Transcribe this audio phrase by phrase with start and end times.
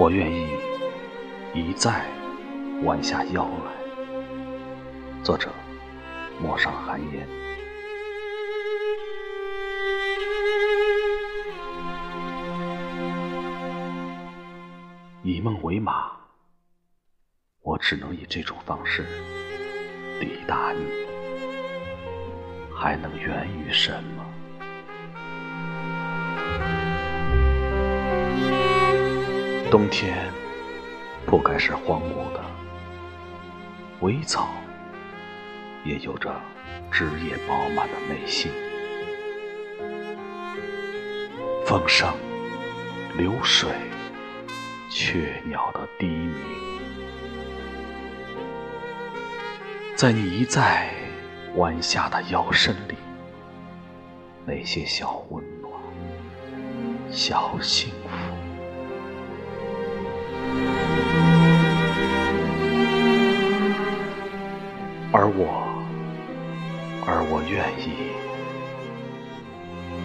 [0.00, 0.46] 我愿意
[1.52, 2.06] 一再
[2.84, 3.72] 弯下腰来。
[5.24, 5.50] 作者：
[6.40, 7.26] 陌上寒烟。
[15.24, 16.12] 以梦为马，
[17.62, 19.04] 我只能以这种方式
[20.20, 20.86] 抵达你，
[22.72, 24.24] 还能源于什么？
[29.70, 30.32] 冬天
[31.26, 32.42] 不该是荒芜的，
[34.00, 34.48] 苇草
[35.84, 36.34] 也有着
[36.90, 38.50] 枝叶饱满的内心。
[41.66, 42.10] 风声、
[43.18, 43.68] 流水、
[44.88, 46.34] 雀鸟的低鸣，
[49.94, 50.90] 在你一再
[51.56, 52.94] 弯下的腰身里，
[54.46, 55.70] 那些小温暖、
[57.10, 58.07] 小幸福。
[67.48, 68.12] 愿意，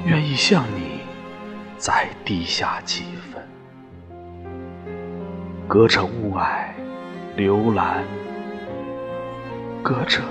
[0.05, 1.01] 愿意向你
[1.77, 3.45] 再低下几分，
[5.67, 6.69] 隔着雾霭、
[7.35, 8.05] 流岚，
[9.83, 10.21] 隔着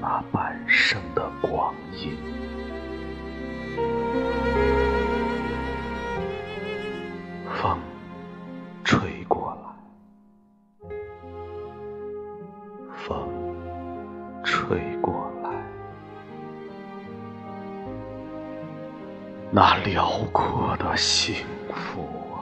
[0.00, 2.16] 那半生的光阴，
[7.48, 7.78] 风
[8.82, 9.60] 吹过来。
[13.06, 13.28] 风
[14.42, 15.33] 吹过来，
[19.56, 21.32] 那辽阔的幸
[21.72, 22.33] 福。